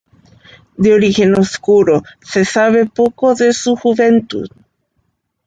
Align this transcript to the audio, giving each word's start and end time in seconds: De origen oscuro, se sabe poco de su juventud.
De 0.77 0.93
origen 0.93 1.35
oscuro, 1.35 2.01
se 2.23 2.43
sabe 2.43 2.87
poco 2.87 3.35
de 3.35 3.53
su 3.53 3.75
juventud. 3.75 4.47